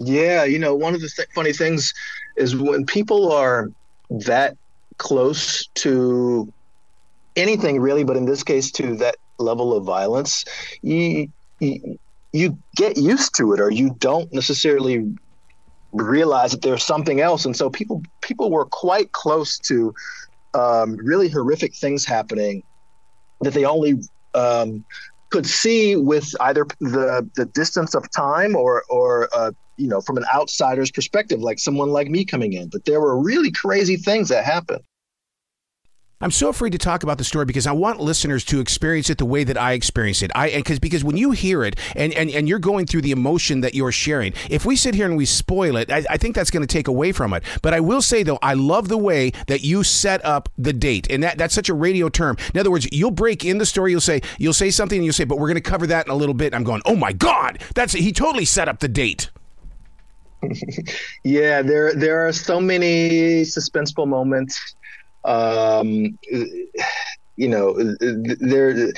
Yeah, 0.00 0.42
you 0.42 0.58
know, 0.58 0.74
one 0.74 0.96
of 0.96 1.00
the 1.00 1.08
th- 1.08 1.28
funny 1.32 1.52
things 1.52 1.94
is 2.36 2.56
when 2.56 2.84
people 2.84 3.30
are 3.30 3.70
that 4.10 4.56
close 4.98 5.68
to 5.74 6.52
anything 7.36 7.80
really, 7.80 8.02
but 8.02 8.16
in 8.16 8.24
this 8.24 8.42
case 8.42 8.72
to 8.72 8.96
that 8.96 9.14
level 9.38 9.76
of 9.76 9.84
violence, 9.84 10.44
you, 10.82 11.30
you 11.60 11.98
you 12.32 12.58
get 12.74 12.96
used 12.96 13.36
to 13.36 13.52
it 13.52 13.60
or 13.60 13.70
you 13.70 13.94
don't 14.00 14.32
necessarily 14.32 15.14
realize 16.02 16.50
that 16.52 16.62
there's 16.62 16.84
something 16.84 17.20
else. 17.20 17.44
And 17.44 17.56
so 17.56 17.70
people 17.70 18.02
people 18.20 18.50
were 18.50 18.66
quite 18.66 19.12
close 19.12 19.58
to 19.60 19.94
um, 20.54 20.96
really 20.96 21.28
horrific 21.28 21.74
things 21.74 22.04
happening 22.04 22.62
that 23.40 23.54
they 23.54 23.64
only 23.64 24.00
um, 24.34 24.84
could 25.30 25.46
see 25.46 25.96
with 25.96 26.34
either 26.40 26.66
the 26.80 27.28
the 27.36 27.46
distance 27.46 27.94
of 27.94 28.10
time 28.10 28.56
or 28.56 28.84
or 28.88 29.28
uh, 29.34 29.52
you 29.76 29.88
know 29.88 30.00
from 30.00 30.16
an 30.16 30.24
outsider's 30.34 30.90
perspective, 30.90 31.40
like 31.40 31.58
someone 31.58 31.90
like 31.90 32.08
me 32.08 32.24
coming 32.24 32.52
in. 32.52 32.68
But 32.68 32.84
there 32.84 33.00
were 33.00 33.20
really 33.20 33.50
crazy 33.50 33.96
things 33.96 34.28
that 34.28 34.44
happened. 34.44 34.82
I'm 36.20 36.30
so 36.30 36.48
afraid 36.48 36.70
to 36.70 36.78
talk 36.78 37.02
about 37.02 37.18
the 37.18 37.24
story 37.24 37.44
because 37.44 37.66
I 37.66 37.72
want 37.72 38.00
listeners 38.00 38.44
to 38.46 38.60
experience 38.60 39.10
it 39.10 39.18
the 39.18 39.24
way 39.24 39.42
that 39.44 39.58
I 39.58 39.72
experienced 39.72 40.22
it. 40.22 40.30
I 40.34 40.50
because 40.50 40.78
because 40.78 41.02
when 41.02 41.16
you 41.16 41.32
hear 41.32 41.64
it 41.64 41.76
and, 41.96 42.14
and, 42.14 42.30
and 42.30 42.48
you're 42.48 42.60
going 42.60 42.86
through 42.86 43.02
the 43.02 43.10
emotion 43.10 43.62
that 43.62 43.74
you're 43.74 43.92
sharing, 43.92 44.32
if 44.48 44.64
we 44.64 44.76
sit 44.76 44.94
here 44.94 45.06
and 45.06 45.16
we 45.16 45.26
spoil 45.26 45.76
it, 45.76 45.90
I, 45.90 46.04
I 46.08 46.16
think 46.16 46.36
that's 46.36 46.50
going 46.50 46.66
to 46.66 46.72
take 46.72 46.86
away 46.86 47.10
from 47.12 47.34
it. 47.34 47.42
But 47.62 47.74
I 47.74 47.80
will 47.80 48.00
say 48.00 48.22
though, 48.22 48.38
I 48.42 48.54
love 48.54 48.88
the 48.88 48.96
way 48.96 49.32
that 49.48 49.62
you 49.62 49.82
set 49.82 50.24
up 50.24 50.48
the 50.56 50.72
date, 50.72 51.08
and 51.10 51.22
that, 51.24 51.36
that's 51.36 51.54
such 51.54 51.68
a 51.68 51.74
radio 51.74 52.08
term. 52.08 52.36
In 52.54 52.60
other 52.60 52.70
words, 52.70 52.86
you'll 52.92 53.10
break 53.10 53.44
in 53.44 53.58
the 53.58 53.66
story, 53.66 53.90
you'll 53.90 54.00
say 54.00 54.22
you'll 54.38 54.52
say 54.52 54.70
something, 54.70 54.98
and 54.98 55.04
you'll 55.04 55.14
say, 55.14 55.24
but 55.24 55.38
we're 55.38 55.48
going 55.48 55.56
to 55.56 55.60
cover 55.60 55.86
that 55.88 56.06
in 56.06 56.12
a 56.12 56.16
little 56.16 56.34
bit. 56.34 56.54
I'm 56.54 56.64
going, 56.64 56.82
oh 56.86 56.96
my 56.96 57.12
god, 57.12 57.58
that's 57.74 57.92
he 57.92 58.12
totally 58.12 58.44
set 58.44 58.68
up 58.68 58.78
the 58.78 58.88
date. 58.88 59.30
yeah, 61.24 61.60
there 61.60 61.92
there 61.94 62.26
are 62.26 62.32
so 62.32 62.60
many 62.60 63.42
suspenseful 63.42 64.06
moments 64.06 64.76
um, 65.24 66.18
you 67.36 67.48
know, 67.48 67.74
there. 68.00 68.92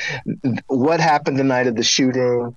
What 0.67 1.01
happened 1.01 1.39
the 1.39 1.45
night 1.45 1.67
of 1.67 1.77
the 1.77 1.83
shooting? 1.83 2.55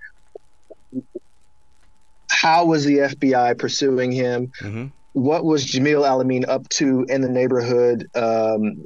How 2.30 2.66
was 2.66 2.86
the 2.86 2.98
FBI 2.98 3.58
pursuing 3.58 4.12
him? 4.12 4.52
Mm-hmm. 4.62 4.88
What 5.14 5.44
was 5.44 5.66
Jamil 5.66 6.08
Al-Amin 6.08 6.46
up 6.46 6.70
to 6.70 7.06
in 7.10 7.22
the 7.22 7.30
neighborhood? 7.30 8.10
Um, 8.16 8.86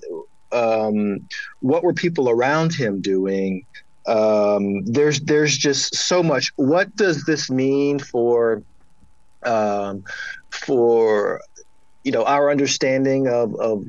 um, 0.51 1.27
what 1.59 1.83
were 1.83 1.93
people 1.93 2.29
around 2.29 2.73
him 2.73 3.01
doing? 3.01 3.65
Um, 4.05 4.85
there's 4.85 5.19
there's 5.21 5.57
just 5.57 5.95
so 5.95 6.21
much. 6.21 6.51
What 6.55 6.95
does 6.95 7.23
this 7.25 7.49
mean 7.49 7.99
for 7.99 8.63
um, 9.43 10.03
for 10.49 11.41
you 12.03 12.11
know 12.11 12.23
our 12.23 12.51
understanding 12.51 13.27
of, 13.27 13.55
of 13.55 13.85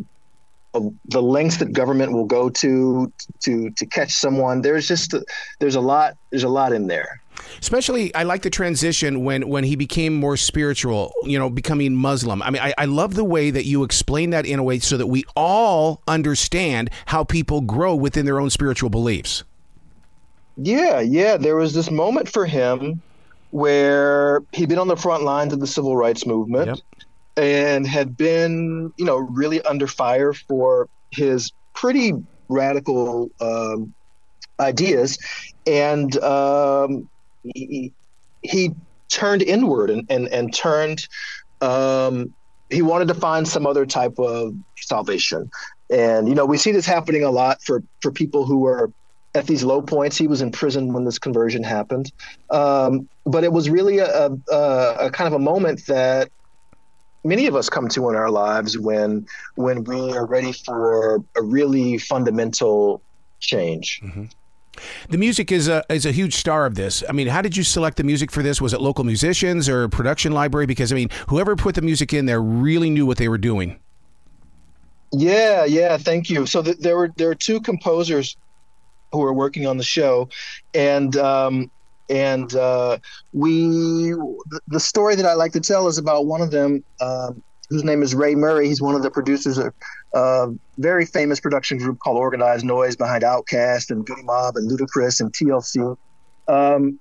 Uh, 0.74 0.80
the 1.06 1.22
lengths 1.22 1.58
that 1.58 1.72
government 1.72 2.12
will 2.12 2.24
go 2.24 2.50
to 2.50 3.12
to 3.40 3.70
to 3.70 3.86
catch 3.86 4.12
someone. 4.12 4.62
There's 4.62 4.88
just 4.88 5.14
a, 5.14 5.24
there's 5.60 5.76
a 5.76 5.80
lot 5.80 6.16
there's 6.30 6.44
a 6.44 6.48
lot 6.48 6.72
in 6.72 6.88
there. 6.88 7.20
Especially, 7.60 8.14
I 8.14 8.24
like 8.24 8.42
the 8.42 8.50
transition 8.50 9.24
when 9.24 9.48
when 9.48 9.64
he 9.64 9.76
became 9.76 10.14
more 10.14 10.36
spiritual. 10.36 11.12
You 11.22 11.38
know, 11.38 11.48
becoming 11.48 11.94
Muslim. 11.94 12.42
I 12.42 12.50
mean, 12.50 12.62
I, 12.62 12.74
I 12.76 12.84
love 12.86 13.14
the 13.14 13.24
way 13.24 13.50
that 13.50 13.64
you 13.64 13.84
explain 13.84 14.30
that 14.30 14.46
in 14.46 14.58
a 14.58 14.62
way 14.62 14.78
so 14.80 14.96
that 14.96 15.06
we 15.06 15.24
all 15.36 16.02
understand 16.08 16.90
how 17.06 17.24
people 17.24 17.60
grow 17.60 17.94
within 17.94 18.26
their 18.26 18.40
own 18.40 18.50
spiritual 18.50 18.90
beliefs. 18.90 19.44
Yeah, 20.56 21.00
yeah. 21.00 21.36
There 21.36 21.56
was 21.56 21.74
this 21.74 21.90
moment 21.90 22.28
for 22.28 22.46
him 22.46 23.00
where 23.50 24.42
he'd 24.52 24.68
been 24.68 24.78
on 24.78 24.88
the 24.88 24.96
front 24.96 25.22
lines 25.22 25.52
of 25.52 25.60
the 25.60 25.66
civil 25.66 25.96
rights 25.96 26.26
movement. 26.26 26.66
Yep 26.66 26.78
and 27.36 27.86
had 27.86 28.16
been, 28.16 28.92
you 28.96 29.04
know, 29.04 29.16
really 29.16 29.60
under 29.62 29.86
fire 29.86 30.32
for 30.32 30.88
his 31.10 31.52
pretty 31.74 32.12
radical 32.48 33.30
um, 33.40 33.92
ideas, 34.60 35.18
and 35.66 36.16
um, 36.22 37.08
he, 37.42 37.92
he, 38.42 38.72
turned 39.10 39.42
inward 39.42 39.90
and 39.90 40.06
and, 40.10 40.26
and 40.28 40.52
turned. 40.52 41.06
Um, 41.60 42.34
he 42.70 42.82
wanted 42.82 43.06
to 43.08 43.14
find 43.14 43.46
some 43.46 43.66
other 43.66 43.86
type 43.86 44.18
of 44.18 44.54
salvation, 44.76 45.50
and 45.90 46.28
you 46.28 46.34
know 46.34 46.44
we 46.44 46.56
see 46.56 46.72
this 46.72 46.86
happening 46.86 47.22
a 47.22 47.30
lot 47.30 47.62
for 47.62 47.82
for 48.00 48.10
people 48.10 48.44
who 48.44 48.66
are 48.66 48.90
at 49.34 49.46
these 49.46 49.62
low 49.62 49.82
points. 49.82 50.16
He 50.16 50.26
was 50.26 50.40
in 50.40 50.50
prison 50.50 50.92
when 50.92 51.04
this 51.04 51.18
conversion 51.18 51.62
happened, 51.62 52.12
um, 52.50 53.08
but 53.24 53.44
it 53.44 53.52
was 53.52 53.70
really 53.70 53.98
a, 53.98 54.30
a, 54.50 54.96
a 55.00 55.10
kind 55.10 55.28
of 55.28 55.34
a 55.34 55.38
moment 55.38 55.86
that 55.86 56.30
many 57.24 57.46
of 57.46 57.56
us 57.56 57.68
come 57.68 57.88
to 57.88 58.08
in 58.10 58.16
our 58.16 58.30
lives 58.30 58.78
when 58.78 59.26
when 59.56 59.82
we 59.84 60.12
are 60.12 60.26
ready 60.26 60.52
for 60.52 61.22
a 61.34 61.42
really 61.42 61.98
fundamental 61.98 63.02
change. 63.40 64.00
Mm-hmm. 64.04 64.24
The 65.08 65.18
music 65.18 65.52
is 65.52 65.68
a 65.68 65.84
is 65.88 66.04
a 66.06 66.12
huge 66.12 66.34
star 66.34 66.66
of 66.66 66.74
this. 66.74 67.02
I 67.08 67.12
mean, 67.12 67.28
how 67.28 67.42
did 67.42 67.56
you 67.56 67.62
select 67.62 67.96
the 67.96 68.04
music 68.04 68.30
for 68.30 68.42
this? 68.42 68.60
Was 68.60 68.72
it 68.72 68.80
local 68.80 69.04
musicians 69.04 69.68
or 69.68 69.88
production 69.88 70.32
library? 70.32 70.66
Because 70.66 70.92
I 70.92 70.96
mean, 70.96 71.10
whoever 71.28 71.56
put 71.56 71.74
the 71.74 71.82
music 71.82 72.12
in 72.12 72.26
there 72.26 72.42
really 72.42 72.90
knew 72.90 73.06
what 73.06 73.18
they 73.18 73.28
were 73.28 73.38
doing. 73.38 73.78
Yeah, 75.12 75.64
yeah, 75.64 75.96
thank 75.96 76.28
you. 76.28 76.44
So 76.46 76.62
th- 76.62 76.78
there 76.78 76.96
were 76.96 77.10
there 77.16 77.30
are 77.30 77.36
two 77.36 77.60
composers 77.60 78.36
who 79.12 79.20
were 79.20 79.32
working 79.32 79.66
on 79.66 79.76
the 79.76 79.84
show, 79.84 80.28
and 80.74 81.16
um, 81.16 81.70
and 82.08 82.54
uh, 82.54 82.98
we 83.32 84.14
the 84.68 84.80
story 84.80 85.14
that 85.16 85.26
I 85.26 85.34
like 85.34 85.52
to 85.52 85.60
tell 85.60 85.88
is 85.88 85.98
about 85.98 86.26
one 86.26 86.40
of 86.40 86.50
them. 86.50 86.84
Um, 87.00 87.42
whose 87.70 87.82
name 87.82 88.02
is 88.02 88.14
Ray 88.14 88.34
Murray. 88.34 88.68
He's 88.68 88.82
one 88.82 88.94
of 88.94 89.02
the 89.02 89.10
producers 89.10 89.58
of 89.58 89.72
a 90.12 90.52
very 90.78 91.06
famous 91.06 91.40
production 91.40 91.78
group 91.78 91.98
called 91.98 92.16
Organized 92.16 92.64
Noize 92.64 92.96
behind 92.96 93.22
Outkast 93.22 93.90
and 93.90 94.06
Goodie 94.06 94.22
Mob 94.22 94.56
and 94.56 94.70
Ludacris 94.70 95.20
and 95.20 95.32
TLC. 95.32 95.96
Um, 96.46 97.00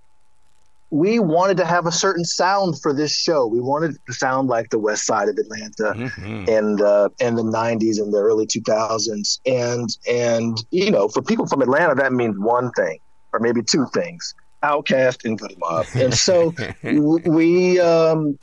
we 0.89 1.17
wanted 1.17 1.57
to 1.57 1.65
have 1.65 1.87
a 1.87 1.91
certain 1.91 2.23
sound 2.23 2.79
for 2.79 2.93
this 2.93 3.15
show. 3.15 3.47
We 3.47 3.59
wanted 3.59 3.97
to 4.05 4.13
sound 4.13 4.47
like 4.47 4.69
the 4.69 4.77
West 4.77 5.05
Side 5.05 5.27
of 5.27 5.37
Atlanta 5.37 5.93
mm-hmm. 5.95 6.45
and 6.47 6.81
uh, 6.81 7.09
and 7.19 7.35
the 7.35 7.43
'90s 7.43 7.99
and 7.99 8.13
the 8.13 8.19
early 8.19 8.45
2000s. 8.45 9.39
And 9.47 9.89
and 10.07 10.63
you 10.69 10.91
know, 10.91 11.07
for 11.07 11.23
people 11.23 11.47
from 11.47 11.63
Atlanta, 11.63 11.95
that 11.95 12.13
means 12.13 12.37
one 12.37 12.71
thing 12.71 12.99
or 13.33 13.39
maybe 13.39 13.63
two 13.63 13.87
things: 13.91 14.35
Outkast 14.63 15.25
and 15.25 15.37
Goodie 15.37 15.57
Mob. 15.59 15.85
And 15.95 16.13
so 16.13 16.53
we 17.25 17.79
um, 17.79 18.37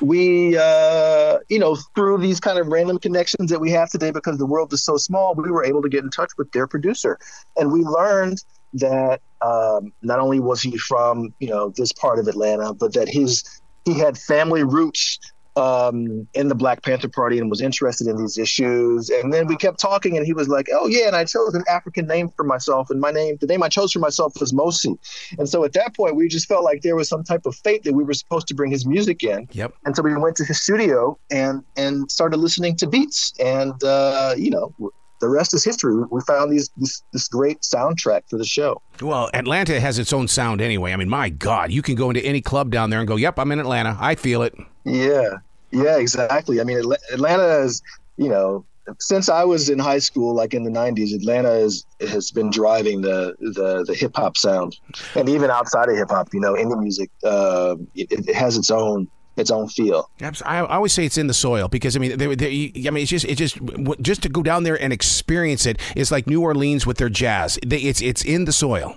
we 0.00 0.56
uh, 0.56 1.38
you 1.48 1.58
know 1.58 1.76
through 1.94 2.18
these 2.18 2.40
kind 2.40 2.58
of 2.58 2.66
random 2.68 2.98
connections 2.98 3.50
that 3.50 3.60
we 3.60 3.70
have 3.70 3.90
today 3.90 4.10
because 4.10 4.38
the 4.38 4.46
world 4.46 4.72
is 4.72 4.84
so 4.84 4.96
small 4.96 5.34
we 5.34 5.50
were 5.50 5.64
able 5.64 5.82
to 5.82 5.88
get 5.88 6.04
in 6.04 6.10
touch 6.10 6.30
with 6.38 6.50
their 6.52 6.66
producer 6.66 7.18
and 7.56 7.72
we 7.72 7.80
learned 7.80 8.42
that 8.74 9.20
um, 9.42 9.92
not 10.02 10.18
only 10.18 10.40
was 10.40 10.60
he 10.60 10.76
from 10.76 11.34
you 11.38 11.48
know 11.48 11.72
this 11.76 11.92
part 11.92 12.18
of 12.18 12.26
atlanta 12.26 12.74
but 12.74 12.92
that 12.92 13.08
his 13.08 13.44
he 13.84 13.94
had 13.94 14.18
family 14.18 14.64
roots 14.64 15.18
um, 15.56 16.28
in 16.34 16.48
the 16.48 16.54
Black 16.54 16.82
Panther 16.82 17.08
Party 17.08 17.38
and 17.38 17.50
was 17.50 17.60
interested 17.60 18.06
in 18.06 18.16
these 18.16 18.38
issues. 18.38 19.08
And 19.08 19.32
then 19.32 19.46
we 19.46 19.56
kept 19.56 19.80
talking, 19.80 20.16
and 20.16 20.26
he 20.26 20.32
was 20.32 20.48
like, 20.48 20.68
"Oh 20.72 20.86
yeah," 20.86 21.06
and 21.06 21.16
I 21.16 21.24
chose 21.24 21.54
an 21.54 21.64
African 21.68 22.06
name 22.06 22.28
for 22.36 22.44
myself, 22.44 22.90
and 22.90 23.00
my 23.00 23.10
name, 23.10 23.38
the 23.40 23.46
name 23.46 23.62
I 23.62 23.68
chose 23.68 23.92
for 23.92 23.98
myself 23.98 24.34
was 24.38 24.52
Mosi. 24.52 24.96
And 25.38 25.48
so 25.48 25.64
at 25.64 25.72
that 25.72 25.94
point, 25.96 26.16
we 26.16 26.28
just 26.28 26.46
felt 26.46 26.64
like 26.64 26.82
there 26.82 26.96
was 26.96 27.08
some 27.08 27.24
type 27.24 27.46
of 27.46 27.56
fate 27.56 27.84
that 27.84 27.94
we 27.94 28.04
were 28.04 28.14
supposed 28.14 28.46
to 28.48 28.54
bring 28.54 28.70
his 28.70 28.86
music 28.86 29.24
in. 29.24 29.48
Yep. 29.52 29.72
And 29.84 29.96
so 29.96 30.02
we 30.02 30.16
went 30.16 30.36
to 30.36 30.44
his 30.44 30.60
studio 30.60 31.18
and 31.30 31.64
and 31.76 32.10
started 32.10 32.36
listening 32.36 32.76
to 32.76 32.86
beats, 32.86 33.32
and 33.40 33.82
uh, 33.82 34.34
you 34.36 34.50
know 34.50 34.74
the 35.20 35.28
rest 35.28 35.54
is 35.54 35.64
history. 35.64 35.94
We 36.10 36.20
found 36.26 36.52
these 36.52 36.70
this, 36.76 37.02
this 37.12 37.28
great 37.28 37.60
soundtrack 37.60 38.28
for 38.28 38.36
the 38.36 38.44
show. 38.44 38.82
Well, 39.00 39.30
Atlanta 39.32 39.80
has 39.80 39.98
its 39.98 40.12
own 40.12 40.28
sound 40.28 40.60
anyway. 40.60 40.92
I 40.92 40.96
mean, 40.96 41.08
my 41.08 41.30
God, 41.30 41.72
you 41.72 41.82
can 41.82 41.94
go 41.94 42.10
into 42.10 42.24
any 42.24 42.40
club 42.40 42.70
down 42.70 42.90
there 42.90 42.98
and 42.98 43.08
go, 43.08 43.16
"Yep, 43.16 43.38
I'm 43.38 43.52
in 43.52 43.58
Atlanta. 43.58 43.96
I 44.00 44.14
feel 44.14 44.42
it." 44.42 44.54
Yeah, 44.84 45.38
yeah, 45.76 45.98
exactly. 45.98 46.60
I 46.60 46.64
mean, 46.64 46.78
Atlanta 47.12 47.60
is, 47.60 47.82
you 48.16 48.28
know, 48.28 48.64
since 48.98 49.28
I 49.28 49.44
was 49.44 49.68
in 49.68 49.78
high 49.78 49.98
school, 49.98 50.34
like 50.34 50.54
in 50.54 50.64
the 50.64 50.70
'90s, 50.70 51.14
Atlanta 51.14 51.52
is, 51.52 51.84
has 52.00 52.30
been 52.30 52.50
driving 52.50 53.02
the 53.02 53.34
the, 53.40 53.84
the 53.84 53.94
hip 53.94 54.12
hop 54.16 54.36
sound, 54.36 54.76
and 55.14 55.28
even 55.28 55.50
outside 55.50 55.88
of 55.88 55.96
hip 55.96 56.10
hop, 56.10 56.28
you 56.32 56.40
know, 56.40 56.54
indie 56.54 56.78
music, 56.78 57.10
uh, 57.24 57.76
it, 57.94 58.28
it, 58.28 58.34
has 58.34 58.56
its 58.56 58.70
own 58.70 59.08
its 59.36 59.50
own 59.50 59.68
feel. 59.68 60.08
I 60.44 60.60
always 60.60 60.92
say 60.92 61.04
it's 61.04 61.18
in 61.18 61.26
the 61.26 61.34
soil 61.34 61.68
because 61.68 61.96
I 61.96 61.98
mean, 61.98 62.16
they, 62.16 62.34
they, 62.34 62.72
I 62.86 62.90
mean, 62.90 63.02
it's 63.02 63.10
just 63.10 63.24
it 63.24 63.36
just 63.36 63.58
just 64.00 64.22
to 64.22 64.28
go 64.28 64.42
down 64.42 64.62
there 64.62 64.80
and 64.80 64.92
experience 64.92 65.66
it 65.66 65.78
is 65.94 66.10
like 66.10 66.26
New 66.26 66.40
Orleans 66.40 66.86
with 66.86 66.98
their 66.98 67.10
jazz. 67.10 67.58
They, 67.66 67.78
it's 67.78 68.00
it's 68.00 68.24
in 68.24 68.44
the 68.44 68.52
soil. 68.52 68.96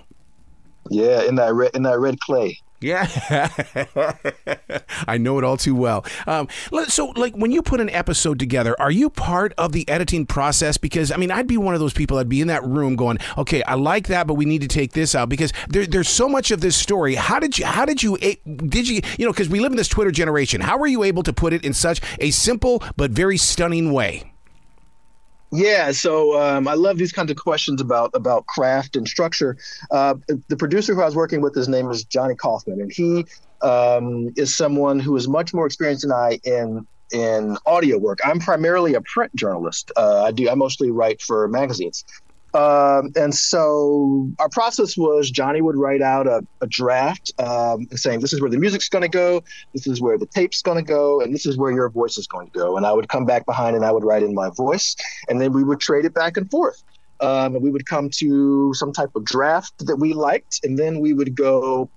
Yeah, 0.88 1.22
in 1.22 1.34
that 1.34 1.52
red 1.52 1.72
in 1.74 1.82
that 1.82 1.98
red 1.98 2.20
clay. 2.20 2.58
Yeah, 2.80 3.06
I 5.06 5.18
know 5.18 5.36
it 5.38 5.44
all 5.44 5.58
too 5.58 5.74
well. 5.74 6.06
Um, 6.26 6.48
so, 6.88 7.08
like, 7.08 7.34
when 7.34 7.50
you 7.50 7.60
put 7.60 7.78
an 7.78 7.90
episode 7.90 8.38
together, 8.38 8.74
are 8.80 8.90
you 8.90 9.10
part 9.10 9.52
of 9.58 9.72
the 9.72 9.86
editing 9.86 10.24
process? 10.24 10.78
Because 10.78 11.12
I 11.12 11.16
mean, 11.18 11.30
I'd 11.30 11.46
be 11.46 11.58
one 11.58 11.74
of 11.74 11.80
those 11.80 11.92
people 11.92 12.16
that'd 12.16 12.30
be 12.30 12.40
in 12.40 12.48
that 12.48 12.64
room 12.64 12.96
going, 12.96 13.18
"Okay, 13.36 13.62
I 13.64 13.74
like 13.74 14.06
that, 14.06 14.26
but 14.26 14.34
we 14.34 14.46
need 14.46 14.62
to 14.62 14.68
take 14.68 14.92
this 14.92 15.14
out 15.14 15.28
because 15.28 15.52
there, 15.68 15.86
there's 15.86 16.08
so 16.08 16.26
much 16.26 16.50
of 16.50 16.62
this 16.62 16.74
story." 16.74 17.16
How 17.16 17.38
did 17.38 17.58
you? 17.58 17.66
How 17.66 17.84
did 17.84 18.02
you? 18.02 18.16
Did 18.16 18.88
you? 18.88 19.02
You 19.18 19.26
know, 19.26 19.32
because 19.32 19.50
we 19.50 19.60
live 19.60 19.72
in 19.72 19.76
this 19.76 19.88
Twitter 19.88 20.10
generation. 20.10 20.62
How 20.62 20.78
were 20.78 20.86
you 20.86 21.02
able 21.02 21.22
to 21.24 21.34
put 21.34 21.52
it 21.52 21.64
in 21.64 21.74
such 21.74 22.00
a 22.18 22.30
simple 22.30 22.82
but 22.96 23.10
very 23.10 23.36
stunning 23.36 23.92
way? 23.92 24.29
Yeah, 25.52 25.90
so 25.90 26.40
um, 26.40 26.68
I 26.68 26.74
love 26.74 26.96
these 26.96 27.12
kinds 27.12 27.30
of 27.30 27.36
questions 27.36 27.80
about 27.80 28.10
about 28.14 28.46
craft 28.46 28.94
and 28.94 29.06
structure. 29.08 29.56
Uh, 29.90 30.14
the 30.48 30.56
producer 30.56 30.94
who 30.94 31.02
I 31.02 31.06
was 31.06 31.16
working 31.16 31.40
with, 31.40 31.54
his 31.54 31.68
name 31.68 31.90
is 31.90 32.04
Johnny 32.04 32.36
Kauffman, 32.36 32.80
and 32.80 32.92
he 32.92 33.24
um, 33.62 34.28
is 34.36 34.56
someone 34.56 35.00
who 35.00 35.16
is 35.16 35.26
much 35.26 35.52
more 35.52 35.66
experienced 35.66 36.02
than 36.02 36.12
I 36.12 36.38
in 36.44 36.86
in 37.12 37.56
audio 37.66 37.98
work. 37.98 38.20
I'm 38.24 38.38
primarily 38.38 38.94
a 38.94 39.00
print 39.00 39.34
journalist. 39.34 39.90
Uh, 39.96 40.22
I 40.22 40.30
do 40.30 40.48
I 40.48 40.54
mostly 40.54 40.92
write 40.92 41.20
for 41.20 41.48
magazines, 41.48 42.04
um, 42.54 43.12
and 43.14 43.34
so 43.34 44.28
our 44.38 44.48
process 44.48 44.96
was 44.96 45.30
Johnny 45.30 45.62
would 45.62 45.76
write 45.76 46.02
out 46.02 46.26
a, 46.26 46.44
a 46.60 46.66
draft 46.66 47.32
um, 47.38 47.86
saying, 47.92 48.20
This 48.20 48.32
is 48.32 48.40
where 48.40 48.50
the 48.50 48.58
music's 48.58 48.88
going 48.88 49.02
to 49.02 49.08
go, 49.08 49.42
this 49.72 49.86
is 49.86 50.00
where 50.00 50.18
the 50.18 50.26
tape's 50.26 50.60
going 50.60 50.76
to 50.76 50.82
go, 50.82 51.20
and 51.20 51.32
this 51.32 51.46
is 51.46 51.56
where 51.56 51.70
your 51.70 51.88
voice 51.90 52.18
is 52.18 52.26
going 52.26 52.46
to 52.48 52.52
go. 52.52 52.76
And 52.76 52.84
I 52.84 52.92
would 52.92 53.08
come 53.08 53.24
back 53.24 53.46
behind 53.46 53.76
and 53.76 53.84
I 53.84 53.92
would 53.92 54.04
write 54.04 54.22
in 54.22 54.34
my 54.34 54.50
voice, 54.50 54.96
and 55.28 55.40
then 55.40 55.52
we 55.52 55.62
would 55.62 55.80
trade 55.80 56.04
it 56.04 56.14
back 56.14 56.36
and 56.36 56.50
forth. 56.50 56.82
Um, 57.20 57.54
and 57.54 57.62
we 57.62 57.70
would 57.70 57.84
come 57.84 58.08
to 58.14 58.72
some 58.74 58.92
type 58.92 59.10
of 59.14 59.24
draft 59.24 59.74
that 59.86 59.96
we 59.96 60.14
liked, 60.14 60.60
and 60.64 60.78
then 60.78 61.00
we 61.00 61.12
would 61.12 61.34
go 61.34 61.90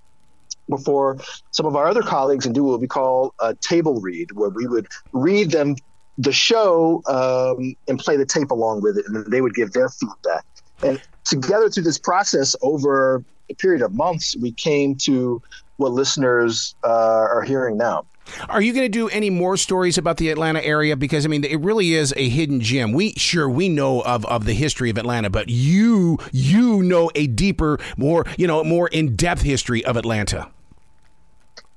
before 0.68 1.18
some 1.50 1.66
of 1.66 1.76
our 1.76 1.88
other 1.88 2.02
colleagues 2.02 2.46
and 2.46 2.54
do 2.54 2.62
what 2.62 2.80
we 2.80 2.86
call 2.86 3.34
a 3.40 3.54
table 3.56 4.00
read, 4.00 4.32
where 4.32 4.50
we 4.50 4.66
would 4.66 4.86
read 5.12 5.50
them 5.50 5.76
the 6.18 6.32
show 6.32 7.02
um, 7.06 7.74
and 7.88 7.98
play 7.98 8.16
the 8.16 8.26
tape 8.26 8.50
along 8.50 8.82
with 8.82 8.98
it, 8.98 9.06
and 9.06 9.26
they 9.30 9.40
would 9.40 9.54
give 9.54 9.72
their 9.72 9.88
feedback. 9.88 10.44
And 10.82 11.00
together 11.24 11.68
through 11.68 11.84
this 11.84 11.98
process, 11.98 12.54
over 12.62 13.24
a 13.50 13.54
period 13.54 13.82
of 13.82 13.94
months, 13.94 14.36
we 14.36 14.52
came 14.52 14.94
to 14.96 15.42
what 15.76 15.92
listeners 15.92 16.74
uh, 16.84 16.88
are 16.88 17.42
hearing 17.42 17.76
now. 17.76 18.04
Are 18.48 18.62
you 18.62 18.72
going 18.72 18.84
to 18.84 18.88
do 18.88 19.08
any 19.08 19.28
more 19.28 19.56
stories 19.56 19.98
about 19.98 20.16
the 20.16 20.30
Atlanta 20.30 20.64
area? 20.64 20.96
Because 20.96 21.26
I 21.26 21.28
mean, 21.28 21.44
it 21.44 21.60
really 21.60 21.92
is 21.92 22.14
a 22.16 22.28
hidden 22.28 22.60
gem. 22.60 22.92
We 22.92 23.12
sure 23.12 23.50
we 23.50 23.68
know 23.68 24.00
of, 24.02 24.24
of 24.26 24.46
the 24.46 24.54
history 24.54 24.88
of 24.90 24.96
Atlanta, 24.96 25.30
but 25.30 25.48
you 25.48 26.18
you 26.32 26.82
know 26.82 27.10
a 27.14 27.26
deeper, 27.26 27.78
more 27.96 28.24
you 28.38 28.46
know, 28.46 28.64
more 28.64 28.88
in 28.88 29.14
depth 29.16 29.42
history 29.42 29.84
of 29.84 29.96
Atlanta. 29.96 30.50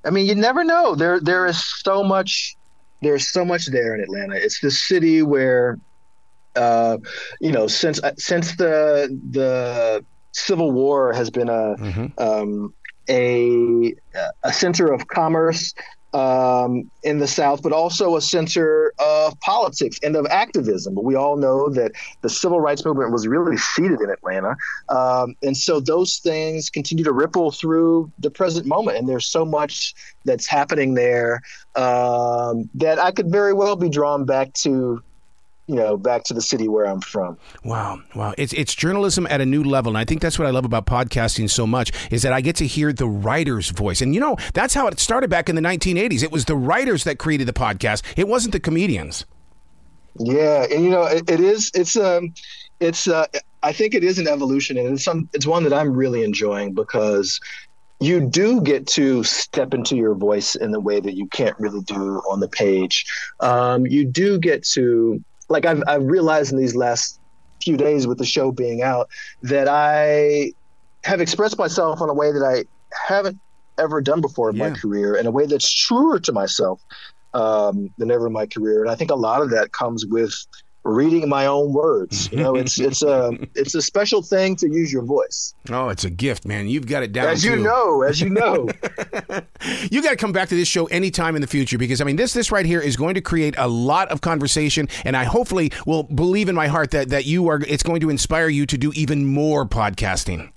I 0.05 0.09
mean, 0.09 0.25
you 0.25 0.35
never 0.35 0.63
know. 0.63 0.95
There 0.95 1.19
there 1.19 1.45
is 1.45 1.63
so 1.63 2.03
much 2.03 2.56
there's 3.01 3.29
so 3.29 3.45
much 3.45 3.67
there 3.67 3.95
in 3.95 4.01
Atlanta. 4.01 4.35
It's 4.35 4.59
the 4.59 4.71
city 4.71 5.21
where, 5.21 5.79
uh, 6.55 6.97
you 7.39 7.51
know, 7.51 7.67
since 7.67 8.01
uh, 8.03 8.13
since 8.17 8.55
the 8.55 9.17
the 9.31 10.03
Civil 10.31 10.71
War 10.71 11.13
has 11.13 11.29
been 11.29 11.49
a 11.49 11.75
mm-hmm. 11.77 12.05
um, 12.17 12.73
a 13.09 13.93
a 14.43 14.53
center 14.53 14.91
of 14.91 15.07
commerce 15.07 15.73
um, 16.13 16.89
in 17.03 17.19
the 17.19 17.27
South, 17.27 17.61
but 17.61 17.73
also 17.73 18.15
a 18.15 18.21
center 18.21 18.93
of 18.99 19.39
politics 19.41 19.99
and 20.03 20.15
of 20.15 20.25
activism. 20.27 20.95
But 20.95 21.03
we 21.03 21.15
all 21.15 21.37
know 21.37 21.69
that 21.69 21.91
the 22.21 22.29
civil 22.29 22.59
rights 22.59 22.85
movement 22.85 23.11
was 23.11 23.27
really 23.27 23.57
seated 23.57 24.01
in 24.01 24.09
Atlanta. 24.09 24.55
Um, 24.89 25.35
and 25.43 25.55
so 25.55 25.79
those 25.79 26.17
things 26.17 26.69
continue 26.69 27.03
to 27.03 27.11
ripple 27.11 27.51
through 27.51 28.11
the 28.19 28.31
present 28.31 28.65
moment. 28.65 28.97
And 28.97 29.07
there's 29.07 29.27
so 29.27 29.45
much 29.45 29.93
that's 30.25 30.47
happening 30.47 30.93
there 30.93 31.41
um, 31.75 32.69
that 32.75 32.99
I 32.99 33.11
could 33.11 33.29
very 33.29 33.53
well 33.53 33.75
be 33.75 33.89
drawn 33.89 34.25
back 34.25 34.53
to 34.53 35.01
you 35.67 35.75
know, 35.75 35.97
back 35.97 36.23
to 36.23 36.33
the 36.33 36.41
city 36.41 36.67
where 36.67 36.85
I'm 36.85 37.01
from. 37.01 37.37
Wow, 37.63 37.99
wow! 38.15 38.33
It's 38.37 38.53
it's 38.53 38.73
journalism 38.73 39.27
at 39.27 39.41
a 39.41 39.45
new 39.45 39.63
level, 39.63 39.91
and 39.91 39.97
I 39.97 40.05
think 40.05 40.21
that's 40.21 40.39
what 40.39 40.47
I 40.47 40.51
love 40.51 40.65
about 40.65 40.85
podcasting 40.85 41.49
so 41.49 41.67
much 41.67 41.91
is 42.09 42.21
that 42.23 42.33
I 42.33 42.41
get 42.41 42.55
to 42.57 42.67
hear 42.67 42.93
the 42.93 43.07
writer's 43.07 43.69
voice, 43.69 44.01
and 44.01 44.13
you 44.13 44.21
know 44.21 44.37
that's 44.53 44.73
how 44.73 44.87
it 44.87 44.99
started 44.99 45.29
back 45.29 45.49
in 45.49 45.55
the 45.55 45.61
1980s. 45.61 46.23
It 46.23 46.31
was 46.31 46.45
the 46.45 46.55
writers 46.55 47.03
that 47.03 47.19
created 47.19 47.47
the 47.47 47.53
podcast. 47.53 48.03
It 48.15 48.27
wasn't 48.27 48.53
the 48.53 48.59
comedians. 48.59 49.25
Yeah, 50.19 50.65
and 50.71 50.83
you 50.83 50.89
know 50.89 51.03
it, 51.03 51.29
it 51.29 51.41
is. 51.41 51.69
It's 51.75 51.97
um, 51.97 52.33
it's 52.79 53.07
uh, 53.07 53.27
I 53.61 53.73
think 53.73 53.93
it 53.93 54.03
is 54.03 54.19
an 54.19 54.27
evolution, 54.27 54.77
and 54.77 54.93
it's 54.93 55.03
some 55.03 55.29
it's 55.33 55.45
one 55.45 55.63
that 55.63 55.73
I'm 55.73 55.93
really 55.93 56.23
enjoying 56.23 56.73
because 56.73 57.41
you 57.99 58.29
do 58.29 58.61
get 58.61 58.87
to 58.87 59.23
step 59.23 59.73
into 59.73 59.95
your 59.95 60.13
voice 60.13 60.55
in 60.55 60.71
the 60.71 60.79
way 60.79 60.99
that 60.99 61.15
you 61.15 61.27
can't 61.27 61.59
really 61.59 61.81
do 61.81 62.21
on 62.29 62.39
the 62.39 62.47
page. 62.47 63.05
Um, 63.39 63.87
you 63.87 64.05
do 64.05 64.39
get 64.39 64.63
to 64.73 65.23
like 65.49 65.65
I've 65.65 65.83
I've 65.87 66.05
realized 66.05 66.51
in 66.51 66.57
these 66.57 66.75
last 66.75 67.19
few 67.61 67.77
days 67.77 68.07
with 68.07 68.17
the 68.17 68.25
show 68.25 68.51
being 68.51 68.81
out 68.81 69.09
that 69.43 69.67
I 69.67 70.53
have 71.03 71.21
expressed 71.21 71.57
myself 71.57 72.01
in 72.01 72.09
a 72.09 72.13
way 72.13 72.31
that 72.31 72.43
I 72.43 72.65
haven't 73.07 73.39
ever 73.77 74.01
done 74.01 74.21
before 74.21 74.49
in 74.49 74.55
yeah. 74.55 74.69
my 74.69 74.75
career, 74.75 75.15
in 75.15 75.25
a 75.25 75.31
way 75.31 75.45
that's 75.45 75.71
truer 75.71 76.19
to 76.19 76.31
myself 76.31 76.81
um, 77.33 77.89
than 77.97 78.11
ever 78.11 78.27
in 78.27 78.33
my 78.33 78.45
career. 78.45 78.81
And 78.81 78.91
I 78.91 78.95
think 78.95 79.11
a 79.11 79.15
lot 79.15 79.41
of 79.41 79.49
that 79.51 79.71
comes 79.71 80.05
with 80.05 80.33
reading 80.87 81.27
my 81.27 81.45
own 81.45 81.73
words. 81.73 82.31
You 82.31 82.37
know, 82.37 82.55
it's 82.55 82.79
it's 82.79 83.03
a 83.03 83.31
it's 83.55 83.75
a 83.75 83.81
special 83.81 84.21
thing 84.21 84.55
to 84.57 84.69
use 84.69 84.91
your 84.91 85.03
voice. 85.03 85.53
Oh, 85.69 85.89
it's 85.89 86.05
a 86.05 86.09
gift, 86.09 86.45
man. 86.45 86.67
You've 86.67 86.87
got 86.87 87.03
it 87.03 87.11
down. 87.11 87.27
As 87.27 87.43
too. 87.43 87.51
you 87.51 87.55
know, 87.57 88.01
as 88.01 88.21
you 88.21 88.29
know. 88.29 88.69
you 89.91 90.01
got 90.01 90.11
to 90.11 90.15
come 90.15 90.31
back 90.31 90.49
to 90.49 90.55
this 90.55 90.67
show 90.67 90.85
anytime 90.85 91.35
in 91.35 91.41
the 91.41 91.47
future 91.47 91.77
because 91.77 92.01
I 92.01 92.05
mean 92.05 92.15
this 92.15 92.33
this 92.33 92.51
right 92.51 92.65
here 92.65 92.79
is 92.79 92.95
going 92.95 93.15
to 93.15 93.21
create 93.21 93.55
a 93.57 93.67
lot 93.67 94.09
of 94.09 94.21
conversation 94.21 94.87
and 95.03 95.15
I 95.15 95.25
hopefully 95.25 95.71
will 95.85 96.03
believe 96.03 96.49
in 96.49 96.55
my 96.55 96.67
heart 96.67 96.91
that 96.91 97.09
that 97.09 97.25
you 97.25 97.47
are 97.49 97.61
it's 97.67 97.83
going 97.83 98.01
to 98.01 98.09
inspire 98.09 98.47
you 98.47 98.65
to 98.65 98.77
do 98.77 98.91
even 98.95 99.25
more 99.25 99.65
podcasting. 99.65 100.51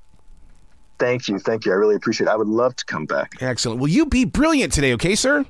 Thank 0.98 1.28
you. 1.28 1.38
Thank 1.38 1.64
you. 1.64 1.72
I 1.72 1.76
really 1.76 1.96
appreciate 1.96 2.26
it. 2.26 2.30
I 2.30 2.36
would 2.36 2.46
love 2.46 2.76
to 2.76 2.84
come 2.84 3.06
back. 3.06 3.32
Excellent. 3.40 3.80
Will 3.80 3.88
you 3.88 4.04
be 4.04 4.26
brilliant 4.26 4.70
today, 4.70 4.92
okay, 4.92 5.14
sir? 5.14 5.46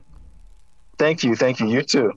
Thank 0.97 1.25
you. 1.25 1.35
Thank 1.35 1.59
you. 1.59 1.67
You 1.67 1.83
too. 1.83 2.13